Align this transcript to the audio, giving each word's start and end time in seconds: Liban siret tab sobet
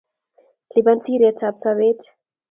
Liban 0.75 0.99
siret 1.03 1.37
tab 1.39 1.55
sobet 1.63 1.99